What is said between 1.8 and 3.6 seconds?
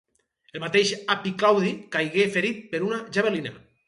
caigué ferit per una javelina.